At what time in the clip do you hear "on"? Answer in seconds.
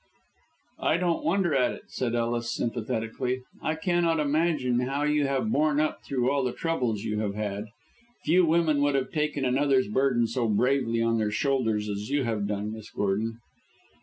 11.03-11.19